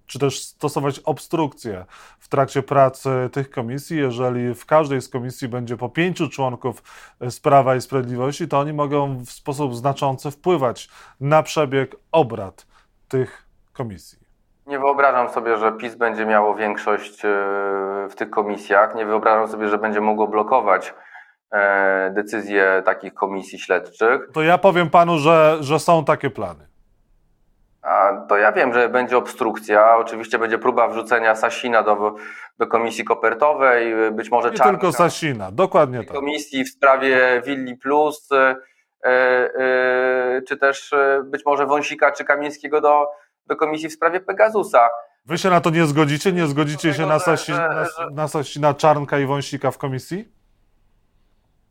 czy 0.09 0.19
też 0.19 0.43
stosować 0.43 0.99
obstrukcję 0.99 1.85
w 2.19 2.27
trakcie 2.27 2.63
pracy 2.63 3.29
tych 3.31 3.49
komisji. 3.49 3.97
Jeżeli 3.97 4.53
w 4.53 4.65
każdej 4.65 5.01
z 5.01 5.09
komisji 5.09 5.47
będzie 5.47 5.77
po 5.77 5.89
pięciu 5.89 6.29
członków 6.29 6.83
z 7.21 7.39
Prawa 7.39 7.75
i 7.75 7.81
Sprawiedliwości, 7.81 8.47
to 8.47 8.59
oni 8.59 8.73
mogą 8.73 9.17
w 9.17 9.29
sposób 9.29 9.75
znaczący 9.75 10.31
wpływać 10.31 10.89
na 11.19 11.43
przebieg 11.43 11.95
obrad 12.11 12.65
tych 13.07 13.45
komisji. 13.73 14.19
Nie 14.67 14.79
wyobrażam 14.79 15.29
sobie, 15.29 15.57
że 15.57 15.71
PiS 15.71 15.95
będzie 15.95 16.25
miało 16.25 16.55
większość 16.55 17.25
e, 17.25 17.27
w 18.09 18.15
tych 18.15 18.29
komisjach. 18.29 18.95
Nie 18.95 19.05
wyobrażam 19.05 19.47
sobie, 19.47 19.69
że 19.69 19.77
będzie 19.77 20.01
mogło 20.01 20.27
blokować 20.27 20.93
e, 21.51 22.11
decyzje 22.15 22.81
takich 22.85 23.13
komisji 23.13 23.59
śledczych. 23.59 24.29
To 24.33 24.41
ja 24.41 24.57
powiem 24.57 24.89
panu, 24.89 25.17
że, 25.17 25.57
że 25.59 25.79
są 25.79 26.05
takie 26.05 26.29
plany. 26.29 26.68
To 28.29 28.37
ja 28.37 28.51
wiem, 28.51 28.73
że 28.73 28.89
będzie 28.89 29.17
obstrukcja. 29.17 29.97
Oczywiście 29.97 30.39
będzie 30.39 30.57
próba 30.57 30.87
wrzucenia 30.87 31.35
Sasina 31.35 31.83
do, 31.83 32.15
do 32.57 32.67
komisji 32.67 33.03
kopertowej, 33.03 33.93
być 34.11 34.31
może 34.31 34.51
Nie 34.51 34.59
tylko 34.59 34.91
Sasina, 34.91 35.51
dokładnie 35.51 36.03
tak. 36.03 36.15
Komisji 36.15 36.63
w 36.63 36.69
sprawie 36.69 37.41
Willi 37.45 37.77
Plus, 37.77 38.29
e, 38.31 38.55
e, 39.05 40.41
czy 40.47 40.57
też 40.57 40.95
być 41.23 41.45
może 41.45 41.65
Wąsika 41.65 42.11
czy 42.11 42.23
Kamińskiego 42.23 42.81
do, 42.81 43.07
do 43.47 43.55
komisji 43.55 43.89
w 43.89 43.93
sprawie 43.93 44.19
Pegasusa. 44.19 44.89
Wy 45.25 45.37
się 45.37 45.49
na 45.49 45.61
to 45.61 45.69
nie 45.69 45.85
zgodzicie? 45.85 46.31
Nie 46.31 46.47
zgodzicie 46.47 46.93
się 46.93 47.05
na, 47.05 47.19
Sasina, 47.19 47.67
na, 47.67 47.85
na 48.11 48.27
Sasina, 48.27 48.73
Czarnka 48.73 49.19
i 49.19 49.25
Wąsika 49.25 49.71
w 49.71 49.77
komisji? 49.77 50.31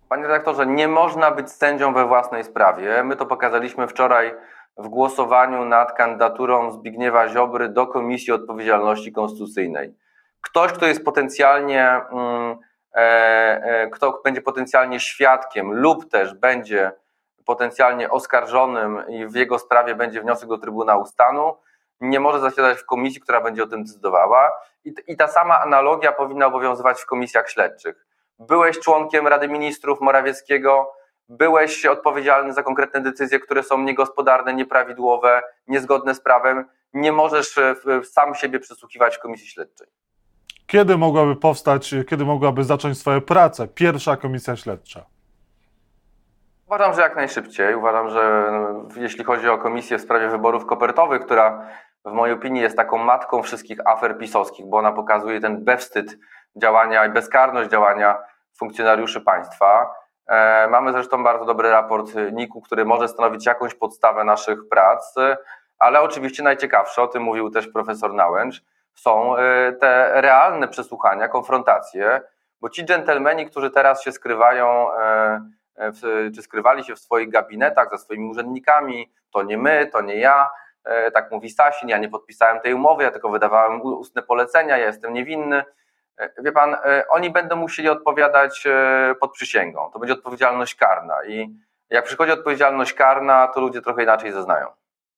Panie 0.09 0.23
redaktorze, 0.23 0.67
nie 0.67 0.89
można 0.89 1.31
być 1.31 1.51
sędzią 1.51 1.95
we 1.95 2.07
własnej 2.07 2.45
sprawie. 2.45 3.05
My 3.05 3.17
to 3.17 3.27
pokazaliśmy 3.27 3.89
wczoraj 3.89 4.35
w 4.79 4.89
głosowaniu 4.89 5.65
nad 5.65 5.93
kandydaturą 5.93 6.71
Zbigniewa 6.71 7.29
Ziobry 7.29 7.69
do 7.69 7.87
Komisji 7.87 8.33
Odpowiedzialności 8.33 9.13
Konstytucyjnej. 9.13 9.95
Ktoś, 10.41 10.73
kto 10.73 10.87
jest 10.87 11.05
potencjalnie, 11.05 12.01
mm, 12.13 12.59
e, 12.95 13.01
e, 13.63 13.91
kto 13.91 14.21
będzie 14.25 14.43
potencjalnie 14.43 15.01
świadkiem 15.01 15.73
lub 15.73 16.11
też 16.11 16.35
będzie 16.35 16.93
potencjalnie 17.47 18.11
oskarżonym 18.11 19.03
i 19.09 19.27
w 19.27 19.35
jego 19.35 19.59
sprawie 19.59 19.95
będzie 19.95 20.21
wniosek 20.21 20.49
do 20.49 20.59
Trybunału 20.59 21.07
Stanu, 21.07 21.57
nie 22.01 22.21
może 22.21 22.41
zasiadać 22.41 22.79
w 22.79 22.87
komisji, 22.87 23.21
która 23.21 23.41
będzie 23.41 23.63
o 23.63 23.67
tym 23.67 23.85
decydowała. 23.85 24.53
I, 24.85 24.95
I, 25.07 25.17
ta 25.17 25.29
sama 25.29 25.61
analogia 25.61 26.13
powinna 26.13 26.47
obowiązywać 26.47 27.01
w 27.01 27.07
komisjach 27.07 27.51
śledczych. 27.51 28.07
Byłeś 28.39 28.79
członkiem 28.79 29.27
Rady 29.27 29.49
Ministrów 29.49 30.01
Morawieckiego, 30.01 30.93
byłeś 31.29 31.87
odpowiedzialny 31.87 32.53
za 32.53 32.63
konkretne 32.63 33.01
decyzje, 33.01 33.41
które 33.41 33.63
są 33.63 33.79
niegospodarne, 33.79 34.55
nieprawidłowe, 34.55 35.43
niezgodne 35.69 36.15
z 36.15 36.21
prawem, 36.21 36.65
nie 36.95 37.13
możesz 37.13 37.59
e, 37.59 37.75
sam 38.05 38.35
siebie 38.35 38.61
przesłuchiwać 38.61 39.17
w 39.17 39.21
komisji 39.21 39.49
śledczej. 39.49 39.87
Kiedy 40.67 40.97
mogłaby 40.97 41.37
powstać, 41.37 41.95
kiedy 42.09 42.25
mogłaby 42.25 42.65
zacząć 42.65 42.99
swoją 42.99 43.21
pracę 43.21 43.69
pierwsza 43.69 44.17
komisja 44.17 44.57
śledcza? 44.57 45.05
Uważam, 46.67 46.95
że 46.95 47.01
jak 47.01 47.17
najszybciej. 47.17 47.75
Uważam, 47.75 48.11
że 48.11 48.53
jeśli 48.97 49.25
chodzi 49.25 49.49
o 49.49 49.59
komisję 49.59 49.99
w 49.99 50.03
sprawie 50.03 50.29
wyborów 50.29 50.67
kopertowych, 50.67 51.23
która 51.25 51.69
w 52.05 52.13
mojej 52.13 52.35
opinii 52.35 52.63
jest 52.63 52.77
taką 52.77 52.99
matką 52.99 53.43
wszystkich 53.43 53.87
afer 53.87 54.19
pisowskich, 54.19 54.67
bo 54.67 54.77
ona 54.77 54.93
pokazuje 54.93 55.41
ten 55.41 55.65
bezwstyd 55.65 56.19
działania 56.57 57.07
i 57.07 57.11
bezkarność 57.11 57.71
działania 57.71 58.19
funkcjonariuszy 58.59 59.21
państwa. 59.21 59.95
E, 60.29 60.69
mamy 60.69 60.93
zresztą 60.93 61.25
bardzo 61.25 61.45
dobry 61.45 61.71
raport 61.71 62.11
NIK-u, 62.33 62.61
który 62.61 62.85
może 62.85 63.09
stanowić 63.09 63.47
jakąś 63.47 63.75
podstawę 63.75 64.25
naszych 64.25 64.69
prac, 64.69 65.15
ale 65.79 66.01
oczywiście 66.01 66.43
najciekawsze, 66.43 67.03
o 67.03 67.07
tym 67.07 67.23
mówił 67.23 67.51
też 67.51 67.69
profesor 67.69 68.15
Nałęcz, 68.15 68.63
są 68.95 69.37
e, 69.37 69.73
te 69.73 70.21
realne 70.21 70.69
przesłuchania, 70.69 71.29
konfrontacje, 71.29 72.21
bo 72.61 72.69
ci 72.69 72.85
dżentelmeni, 72.85 73.47
którzy 73.47 73.71
teraz 73.71 74.03
się 74.03 74.13
skrywają, 74.13 74.95
e, 74.95 75.41
czy 76.35 76.43
skrywali 76.43 76.85
się 76.85 76.95
w 76.95 76.99
swoich 76.99 77.31
gabinetach 77.31 77.91
za 77.91 77.99
swoimi 77.99 78.31
urzędnikami, 78.31 79.13
to 79.31 79.43
nie 79.43 79.59
my, 79.59 79.89
to 79.93 80.01
nie 80.01 80.17
ja, 80.17 80.51
tak 81.15 81.31
mówi 81.31 81.51
Sasin, 81.51 81.89
ja 81.89 81.99
nie 81.99 82.09
podpisałem 82.09 82.61
tej 82.61 82.75
umowy, 82.75 83.03
ja 83.03 83.11
tylko 83.11 83.29
wydawałem 83.29 83.83
ustne 83.83 84.23
polecenia, 84.23 84.79
ja 84.79 84.87
jestem 84.87 85.13
niewinny. 85.13 85.65
E, 86.19 86.43
wie 86.43 86.53
pan, 86.53 86.75
e, 86.75 87.05
oni 87.09 87.31
będą 87.31 87.57
musieli 87.57 87.89
odpowiadać 87.89 88.67
e, 88.67 89.15
pod 89.21 89.33
przysięgą. 89.33 89.91
To 89.93 89.99
będzie 89.99 90.15
odpowiedzialność 90.15 90.75
karna. 90.75 91.15
I 91.29 91.57
jak 91.91 92.05
przychodzi 92.05 92.33
odpowiedzialność 92.33 92.93
karna, 92.93 93.49
to 93.49 93.61
ludzie 93.61 93.83
trochę 93.83 94.03
inaczej 94.03 94.33
zeznają. 94.33 94.67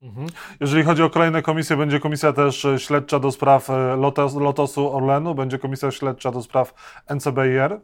Mhm. 0.02 0.26
Jeżeli 0.60 0.84
chodzi 0.84 1.02
o 1.02 1.10
kolejne 1.10 1.42
komisje, 1.42 1.76
będzie 1.76 2.00
komisja 2.00 2.32
też 2.32 2.66
śledcza 2.78 3.18
do 3.18 3.30
spraw 3.32 3.68
Lotos, 3.96 4.36
Lotosu 4.36 4.96
Orlenu, 4.96 5.34
będzie 5.34 5.58
komisja 5.58 5.90
śledcza 5.90 6.30
do 6.30 6.42
spraw 6.42 6.74
NCBIR? 7.14 7.80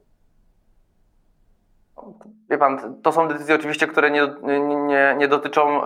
Wie 2.51 2.59
pan, 2.59 3.03
to 3.03 3.13
są 3.13 3.29
decyzje 3.29 3.55
oczywiście, 3.55 3.87
które 3.87 4.11
nie, 4.11 4.29
nie, 4.87 5.15
nie 5.19 5.29
dotyczą 5.29 5.83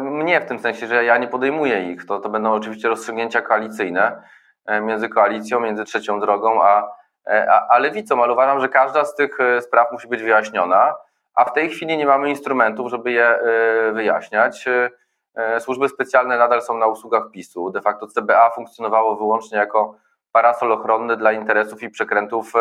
mnie 0.00 0.40
w 0.40 0.44
tym 0.44 0.58
sensie, 0.58 0.86
że 0.86 1.04
ja 1.04 1.18
nie 1.18 1.28
podejmuję 1.28 1.92
ich. 1.92 2.04
To, 2.04 2.20
to 2.20 2.28
będą 2.28 2.52
oczywiście 2.52 2.88
rozstrzygnięcia 2.88 3.42
koalicyjne. 3.42 4.22
E, 4.66 4.80
między 4.80 5.08
koalicją, 5.08 5.60
między 5.60 5.84
trzecią 5.84 6.20
drogą 6.20 6.62
a, 6.62 6.96
e, 7.26 7.50
a, 7.50 7.68
a 7.68 7.78
lewicą, 7.78 8.22
ale 8.22 8.32
uważam, 8.32 8.60
że 8.60 8.68
każda 8.68 9.04
z 9.04 9.14
tych 9.14 9.40
e, 9.40 9.62
spraw 9.62 9.92
musi 9.92 10.08
być 10.08 10.22
wyjaśniona, 10.22 10.94
a 11.34 11.44
w 11.44 11.52
tej 11.52 11.70
chwili 11.70 11.96
nie 11.96 12.06
mamy 12.06 12.30
instrumentów, 12.30 12.90
żeby 12.90 13.12
je 13.12 13.38
wyjaśniać. 13.92 14.64
Służby 15.58 15.88
specjalne 15.88 16.38
nadal 16.38 16.62
są 16.62 16.78
na 16.78 16.86
usługach 16.86 17.30
PiSu. 17.32 17.70
De 17.70 17.80
facto 17.80 18.06
CBA 18.06 18.50
funkcjonowało 18.50 19.16
wyłącznie 19.16 19.58
jako 19.58 19.94
parasol 20.32 20.72
ochronny 20.72 21.16
dla 21.16 21.32
interesów 21.32 21.82
i 21.82 21.90
przekrętów 21.90 22.52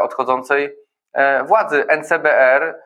odchodzącej 0.00 0.76
władzy. 1.44 1.84
NCBR, 1.88 2.78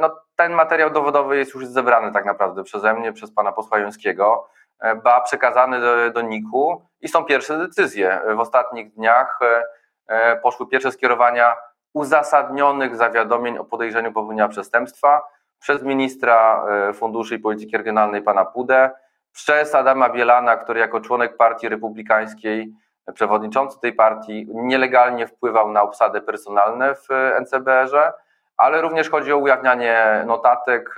no 0.00 0.16
ten 0.36 0.52
materiał 0.52 0.90
dowodowy 0.90 1.36
jest 1.36 1.54
już 1.54 1.66
zebrany 1.66 2.12
tak 2.12 2.24
naprawdę 2.24 2.62
przeze 2.62 2.94
mnie, 2.94 3.12
przez 3.12 3.34
pana 3.34 3.52
posła 3.52 3.78
Jońskiego. 3.78 4.48
E, 4.80 4.94
ba 4.94 5.20
przekazany 5.20 5.80
do, 5.80 6.10
do 6.10 6.22
NIK-u 6.22 6.82
i 7.00 7.08
są 7.08 7.24
pierwsze 7.24 7.58
decyzje. 7.58 8.20
W 8.36 8.40
ostatnich 8.40 8.94
dniach 8.94 9.38
e, 9.42 9.64
e, 10.08 10.36
poszły 10.36 10.68
pierwsze 10.68 10.92
skierowania 10.92 11.56
uzasadnionych 11.92 12.96
zawiadomień 12.96 13.58
o 13.58 13.64
podejrzeniu 13.64 14.12
popełnienia 14.12 14.48
przestępstwa 14.48 15.22
przez 15.58 15.82
ministra 15.82 16.64
funduszy 16.94 17.34
i 17.34 17.38
polityki 17.38 17.76
regionalnej 17.76 18.22
pana 18.22 18.44
Pudę 18.44 18.90
przez 19.32 19.74
Adama 19.74 20.08
Bielana, 20.08 20.56
który 20.56 20.80
jako 20.80 21.00
członek 21.00 21.36
Partii 21.36 21.68
Republikańskiej, 21.68 22.72
przewodniczący 23.14 23.80
tej 23.80 23.92
partii, 23.92 24.46
nielegalnie 24.54 25.26
wpływał 25.26 25.72
na 25.72 25.82
obsadę 25.82 26.20
personalne 26.20 26.94
w 26.94 27.08
NCBR-ze, 27.40 28.12
ale 28.60 28.80
również 28.80 29.10
chodzi 29.10 29.32
o 29.32 29.38
ujawnianie 29.38 30.24
notatek, 30.26 30.94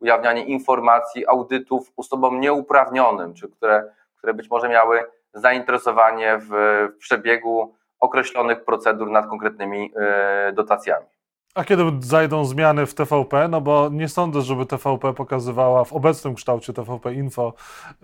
ujawnianie 0.00 0.44
informacji, 0.44 1.26
audytów 1.26 1.92
osobom 1.96 2.40
nieuprawnionym, 2.40 3.34
czy 3.34 3.48
które, 3.48 3.84
które 4.16 4.34
być 4.34 4.50
może 4.50 4.68
miały 4.68 5.04
zainteresowanie 5.34 6.38
w, 6.38 6.48
w 6.94 6.98
przebiegu 6.98 7.74
określonych 8.00 8.64
procedur 8.64 9.10
nad 9.10 9.26
konkretnymi 9.26 9.92
e, 9.96 10.52
dotacjami. 10.52 11.06
A 11.54 11.64
kiedy 11.64 11.84
zajdą 12.00 12.44
zmiany 12.44 12.86
w 12.86 12.94
TVP? 12.94 13.48
No 13.48 13.60
bo 13.60 13.88
nie 13.92 14.08
sądzę, 14.08 14.42
żeby 14.42 14.66
TVP 14.66 15.14
pokazywała 15.14 15.84
w 15.84 15.92
obecnym 15.92 16.34
kształcie 16.34 16.72
TVP 16.72 17.14
Info 17.14 17.52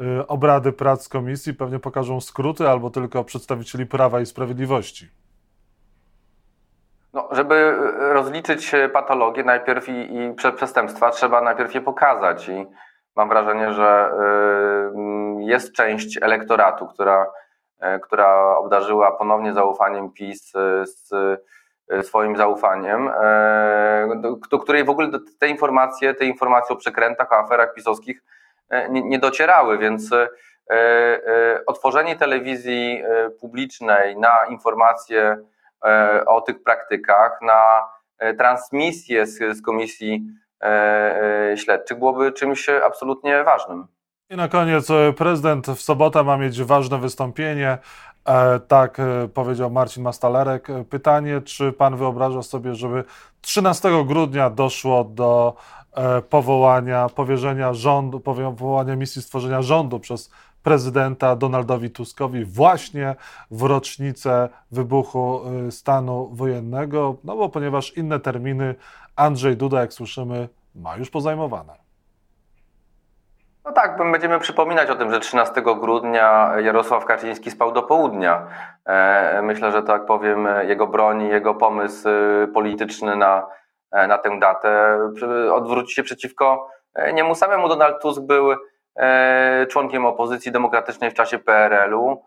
y, 0.01 0.27
obrady 0.27 0.73
prac 0.73 1.09
komisji. 1.09 1.55
Pewnie 1.55 1.79
pokażą 1.79 2.21
skróty 2.21 2.69
albo 2.69 2.91
tylko 2.91 3.25
przedstawicieli 3.25 3.87
Prawa 3.87 4.21
i 4.21 4.27
Sprawiedliwości. 4.27 5.09
No, 7.17 7.29
żeby 7.31 7.77
rozliczyć 7.99 8.73
patologię 8.93 9.45
najpierw 9.45 9.89
i, 9.89 9.93
i 9.93 10.35
przestępstwa, 10.57 11.11
trzeba 11.11 11.41
najpierw 11.41 11.75
je 11.75 11.81
pokazać. 11.81 12.49
I 12.49 12.67
mam 13.17 13.29
wrażenie, 13.29 13.73
że 13.73 14.11
y, 15.41 15.45
jest 15.45 15.73
część 15.73 16.19
elektoratu, 16.23 16.87
która, 16.87 17.27
która 18.03 18.57
obdarzyła 18.57 19.13
ponownie 19.13 19.53
zaufaniem 19.53 20.13
PiS 20.13 20.53
z 20.85 21.11
E, 21.89 22.03
swoim 22.03 22.37
zaufaniem, 22.37 23.09
e, 23.09 24.23
do 24.51 24.59
której 24.59 24.85
w 24.85 24.91
ogóle 24.91 25.09
te 25.39 25.49
informacje, 25.49 26.15
te 26.15 26.25
informacje 26.25 26.75
o 26.75 26.79
przekrętach, 26.79 27.33
o 27.33 27.37
aferach 27.37 27.75
pisowskich 27.75 28.23
e, 28.69 28.89
nie, 28.89 29.03
nie 29.03 29.19
docierały, 29.19 29.79
więc 29.79 30.11
otworzenie 31.67 32.17
telewizji 32.17 33.03
publicznej 33.41 34.17
na 34.17 34.47
informacje 34.51 35.37
o 36.27 36.41
tych 36.41 36.63
praktykach, 36.63 37.39
na 37.43 37.89
transmisję 38.39 39.27
z, 39.27 39.57
z 39.57 39.63
komisji 39.63 40.27
śledczych 41.57 41.99
byłoby 41.99 42.33
czymś 42.33 42.69
absolutnie 42.69 43.45
ważnym. 43.45 43.87
I 44.31 44.37
na 44.37 44.49
koniec 44.49 44.89
prezydent 45.17 45.67
w 45.67 45.81
sobotę 45.81 46.25
ma 46.25 46.37
mieć 46.37 46.63
ważne 46.63 46.99
wystąpienie. 46.99 47.79
E, 48.27 48.61
tak 48.61 49.01
e, 49.01 49.29
powiedział 49.29 49.71
Marcin 49.71 50.03
Mastalerek. 50.03 50.71
E, 50.71 50.85
pytanie, 50.85 51.41
czy 51.41 51.73
pan 51.73 51.97
wyobraża 51.97 52.43
sobie, 52.43 52.75
żeby 52.75 53.05
13 53.41 54.05
grudnia 54.07 54.51
doszło 54.51 55.05
do 55.05 55.55
powołania, 56.31 57.09
powierzenia 57.09 57.75
rządu, 57.75 58.21
powołania 58.21 58.97
misji 58.97 59.23
stworzenia 59.23 59.63
rządu 59.63 60.01
przez 60.01 60.31
prezydenta 60.67 61.37
Donaldowi 61.37 61.91
Tuskowi 61.91 62.45
właśnie 62.45 63.15
w 63.51 63.63
rocznicę 63.63 64.49
wybuchu 64.71 65.41
stanu 65.71 66.31
wojennego, 66.33 67.17
no 67.25 67.37
bo 67.37 67.49
ponieważ 67.49 67.97
inne 67.97 68.21
terminy 68.21 68.75
Andrzej 69.17 69.57
Duda, 69.57 69.81
jak 69.81 69.93
słyszymy, 69.93 70.49
ma 70.75 70.97
już 70.97 71.11
pozajmowane. 71.11 71.73
No 73.65 73.73
tak, 73.73 73.99
będziemy 74.13 74.39
przypominać 74.39 74.91
o 74.91 74.95
tym, 74.95 75.13
że 75.13 75.21
13 75.21 75.63
grudnia 75.63 76.53
Jarosław 76.61 77.05
Kaczyński 77.05 77.51
spał 77.51 77.73
do 77.73 77.83
południa. 77.83 78.47
E, 78.85 79.43
myślę, 79.43 79.73
że 79.73 79.83
tak 79.83 80.07
powiem, 80.07 80.49
jego 80.69 80.87
broń, 80.87 81.23
jego 81.23 81.55
pomysł 81.55 82.09
y, 82.09 82.49
polityczny 82.55 83.17
na, 83.17 83.47
e, 83.93 84.07
na 84.07 84.19
tę 84.19 84.39
datę 84.39 84.99
odwróci 85.53 85.95
się 85.95 86.03
przeciwko 86.03 86.69
e, 86.95 87.13
niemu 87.13 87.35
samemu. 87.35 87.69
Donald 87.69 88.03
Tusk 88.03 88.23
był 88.23 88.55
członkiem 89.69 90.07
opozycji 90.07 90.53
demokratycznej 90.53 91.11
w 91.11 91.15
czasie 91.15 91.39
PRL-u. 91.39 92.25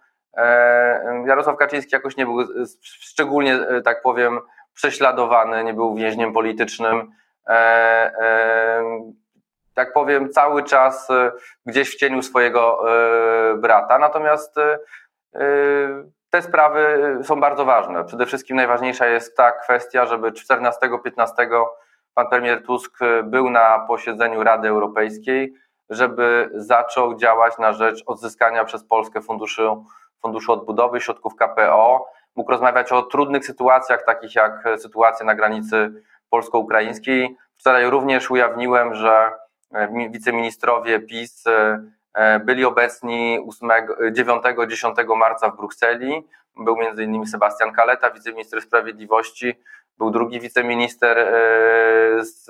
Jarosław 1.26 1.58
Kaczyński 1.58 1.96
jakoś 1.96 2.18
nie 2.18 2.26
był 2.26 2.38
szczególnie, 2.82 3.60
tak 3.84 4.02
powiem, 4.02 4.40
prześladowany, 4.74 5.64
nie 5.64 5.74
był 5.74 5.96
więźniem 5.96 6.34
politycznym 6.34 7.12
tak 9.80 9.94
powiem, 9.94 10.30
cały 10.30 10.64
czas 10.64 11.10
e, 11.10 11.32
gdzieś 11.66 11.96
w 11.96 11.98
cieniu 11.98 12.22
swojego 12.22 12.92
e, 12.92 13.58
brata. 13.58 14.00
Natomiast 14.00 14.58
e, 14.58 14.78
te 16.30 16.42
sprawy 16.42 17.00
są 17.24 17.40
bardzo 17.40 17.66
ważne. 17.66 18.06
Przede 18.06 18.26
wszystkim 18.26 18.58
najważniejsza 18.58 19.08
jest 19.08 19.38
ta 19.38 19.52
kwestia, 19.52 20.06
żeby 20.06 20.32
14-15 20.32 21.66
pan 22.14 22.28
premier 22.30 22.64
Tusk 22.64 23.00
był 23.24 23.50
na 23.50 23.80
posiedzeniu 23.80 24.44
Rady 24.44 24.68
Europejskiej, 24.68 25.54
żeby 25.90 26.50
zaczął 26.54 27.16
działać 27.16 27.58
na 27.58 27.74
rzecz 27.74 28.04
odzyskania 28.06 28.66
przez 28.66 28.84
Polskę 28.84 29.22
funduszu, 29.22 29.86
funduszu 30.22 30.52
odbudowy, 30.52 31.02
środków 31.02 31.36
KPO, 31.36 32.06
mógł 32.36 32.52
rozmawiać 32.52 32.92
o 32.92 33.02
trudnych 33.02 33.46
sytuacjach, 33.46 34.06
takich 34.06 34.36
jak 34.36 34.64
sytuacja 34.78 35.26
na 35.26 35.36
granicy 35.36 36.04
polsko-ukraińskiej. 36.30 37.38
Wczoraj 37.58 37.90
również 37.90 38.32
ujawniłem, 38.32 38.96
że 38.96 39.32
E, 39.74 40.10
wiceministrowie 40.10 41.00
PiS 41.00 41.48
e, 41.48 41.84
e, 42.14 42.40
byli 42.40 42.66
obecni 42.66 43.40
9-10 44.12 45.16
marca 45.18 45.50
w 45.50 45.58
Brukseli. 45.58 46.28
Był 46.58 46.78
m.in. 46.82 47.28
Sebastian 47.28 47.72
Kaleta, 47.72 48.12
wiceminister 48.12 48.62
sprawiedliwości, 48.62 49.64
był 49.98 50.12
drugi 50.12 50.40
wiceminister 50.40 51.18
z, 52.20 52.46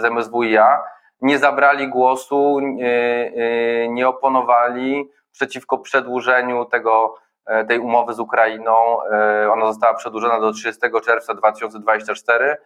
z 0.00 0.04
MSWiA. 0.04 0.82
Nie 1.24 1.38
zabrali 1.38 1.88
głosu, 1.88 2.60
nie 3.88 4.08
oponowali 4.08 5.10
przeciwko 5.32 5.78
przedłużeniu 5.78 6.64
tego, 6.64 7.14
tej 7.68 7.78
umowy 7.78 8.14
z 8.14 8.20
Ukrainą. 8.20 8.98
Ona 9.52 9.66
została 9.66 9.94
przedłużona 9.94 10.40
do 10.40 10.52
30 10.52 10.80
czerwca 11.04 11.34
2024 11.34 12.56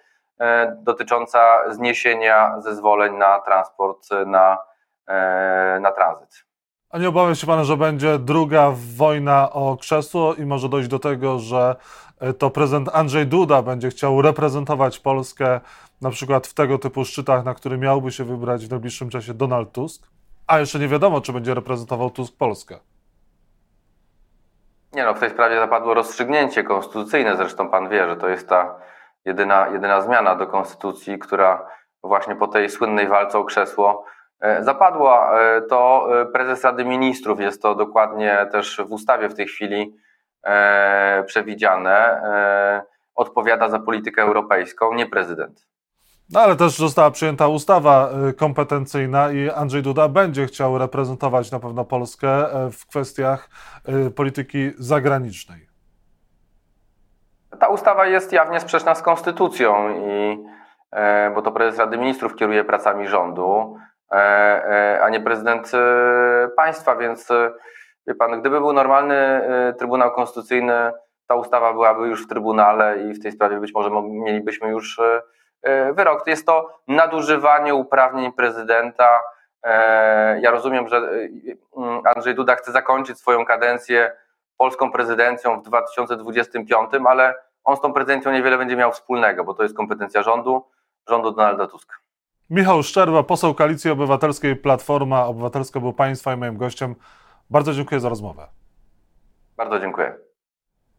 E, 0.40 0.77
dotycząca 0.83 1.40
zniesienia 1.71 2.61
zezwoleń 2.61 3.16
na 3.16 3.38
transport 3.38 4.09
na, 4.27 4.59
e, 5.07 5.79
na 5.81 5.92
tranzyt. 5.92 6.44
A 6.90 6.99
nie 6.99 7.09
obawia 7.09 7.35
się 7.35 7.47
Pan, 7.47 7.64
że 7.64 7.77
będzie 7.77 8.18
druga 8.18 8.73
wojna 8.97 9.53
o 9.53 9.77
krzesło 9.77 10.35
i 10.35 10.47
może 10.47 10.68
dojść 10.68 10.88
do 10.88 10.99
tego, 10.99 11.38
że 11.38 11.77
e, 11.79 12.08
to 12.38 12.50
prezydent 12.50 12.88
Andrzej 12.92 13.26
Duda 13.26 13.62
będzie 13.62 13.90
chciał 13.90 14.22
reprezentować 14.22 14.98
Polskę 14.98 15.61
na 16.00 16.11
przykład 16.11 16.46
w 16.46 16.54
tego 16.54 16.78
typu 16.78 17.04
szczytach, 17.04 17.44
na 17.44 17.54
który 17.54 17.78
miałby 17.78 18.12
się 18.12 18.24
wybrać 18.24 18.66
w 18.66 18.70
najbliższym 18.70 19.11
czasie 19.11 19.35
Donald 19.35 19.72
Tusk? 19.72 20.07
A 20.46 20.59
jeszcze 20.59 20.78
nie 20.78 20.88
wiadomo, 20.88 21.20
czy 21.20 21.33
będzie 21.33 21.54
reprezentował 21.54 22.11
Tusk 22.11 22.37
Polskę. 22.37 22.78
Nie 24.92 25.04
no, 25.04 25.14
w 25.14 25.20
tej 25.20 25.31
sprawie 25.31 25.57
zapadło 25.57 25.94
rozstrzygnięcie 25.94 26.64
konstytucyjne, 26.64 27.37
zresztą 27.37 27.68
Pan 27.68 27.88
wie, 27.88 28.09
że 28.09 28.16
to 28.16 28.28
jest 28.28 28.48
ta 28.48 28.74
jedyna, 29.24 29.68
jedyna 29.68 30.00
zmiana 30.00 30.37
do 30.37 30.46
konstytucji, 30.46 31.18
która 31.18 31.66
właśnie 32.02 32.37
po 32.37 32.46
tej 32.46 32.70
słynnej 32.70 33.09
walce 33.09 33.38
o 33.38 33.44
krzesło 33.44 34.04
e, 34.40 34.64
zapadła. 34.64 35.40
E, 35.40 35.62
to 35.62 36.09
e, 36.20 36.26
prezes 36.26 36.64
Rady 36.64 36.85
Ministrów, 36.85 37.40
jest 37.40 37.62
to 37.62 37.74
dokładnie 37.74 38.46
też 38.52 38.81
w 38.88 38.92
ustawie 38.92 39.28
w 39.28 39.35
tej 39.35 39.46
chwili 39.46 39.96
przewidziane, 41.27 42.22
odpowiada 43.14 43.68
za 43.68 43.79
politykę 43.79 44.22
europejską, 44.22 44.94
nie 44.94 45.07
prezydent. 45.07 45.66
No 46.31 46.40
ale 46.40 46.57
też 46.57 46.77
została 46.77 47.11
przyjęta 47.11 47.48
ustawa 47.48 48.11
kompetencyjna 48.37 49.33
i 49.33 49.51
Andrzej 49.51 49.83
Duda 49.83 50.09
będzie 50.09 50.46
chciał 50.46 50.79
reprezentować 50.79 51.51
na 51.51 51.61
pewno 51.61 51.85
Polskę 51.85 52.46
w 52.72 52.87
kwestiach 52.87 53.51
polityki 54.16 54.70
zagranicznej 54.79 55.68
ta 57.59 57.68
ustawa 57.68 58.07
jest 58.07 58.33
jawnie 58.33 58.61
sprzeczna 58.61 58.94
z 58.94 59.03
konstytucją, 59.03 59.90
i, 59.90 60.44
e, 60.92 61.31
bo 61.31 61.42
to 61.42 61.53
prezes 61.53 61.79
Rady 61.79 61.98
Ministrów 61.98 62.37
kieruje 62.37 62.64
pracami 62.64 63.09
rządu, 63.09 63.79
e, 64.12 64.16
e, 64.16 65.01
a 65.03 65.09
nie 65.09 65.20
prezydent 65.20 65.72
państwa, 66.57 66.96
więc 66.96 67.29
wie 68.09 68.14
pan, 68.14 68.40
gdyby 68.40 68.61
był 68.61 68.73
normalny 68.73 69.42
Trybunał 69.79 70.11
Konstytucyjny, 70.11 70.92
ta 71.27 71.35
ustawa 71.35 71.73
byłaby 71.73 72.09
już 72.09 72.25
w 72.25 72.29
Trybunale 72.29 73.03
i 73.03 73.14
w 73.14 73.23
tej 73.23 73.33
sprawie 73.33 73.61
być 73.61 73.75
może 73.75 73.90
mielibyśmy 74.03 74.68
już 74.68 75.01
wyrok. 75.92 76.27
Jest 76.27 76.47
to 76.47 76.81
nadużywanie 76.88 77.75
uprawnień 77.75 78.33
prezydenta. 78.33 79.21
Ja 80.40 80.51
rozumiem, 80.51 80.88
że 80.88 81.11
Andrzej 82.14 82.35
Duda 82.35 82.55
chce 82.55 82.73
zakończyć 82.73 83.18
swoją 83.18 83.44
kadencję 83.44 84.12
polską 84.57 84.92
prezydencją 84.92 85.61
w 85.61 85.62
2025, 85.62 86.90
ale 87.09 87.35
on 87.64 87.77
z 87.77 87.81
tą 87.81 87.92
prezydencją 87.92 88.33
niewiele 88.33 88.59
będzie 88.59 88.77
miał 88.77 88.92
wspólnego, 88.92 89.44
bo 89.44 89.55
to 89.55 89.62
jest 89.62 89.77
kompetencja 89.77 90.23
rządu, 90.23 90.64
rządu 91.09 91.31
Donalda 91.31 91.66
Tuska. 91.66 91.97
Michał 92.51 92.83
Szczerba, 92.83 93.23
poseł 93.23 93.55
Koalicji 93.55 93.90
Obywatelskiej, 93.90 94.57
Platforma 94.57 95.27
Obywatelska 95.27 95.81
był 95.81 95.92
Państwa 95.92 96.33
i 96.33 96.37
moim 96.37 96.57
gościem. 96.57 96.94
Bardzo 97.51 97.75
dziękuję 97.75 98.01
za 98.01 98.09
rozmowę. 98.09 98.49
Bardzo 99.57 99.81
dziękuję. 99.81 100.28